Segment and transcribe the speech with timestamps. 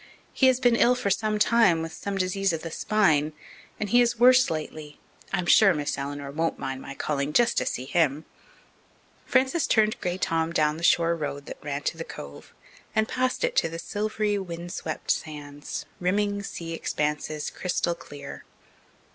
[0.33, 3.33] He has been ill for some time with some disease of the spine
[3.79, 4.99] and he is worse lately.
[5.31, 8.25] I'm sure Miss Eleanor won't mind my calling just to see him."
[9.27, 12.51] Frances turned Grey Tom down the shore road that ran to the Cove
[12.95, 18.43] and past it to silvery, wind swept sands, rimming sea expanses crystal clear.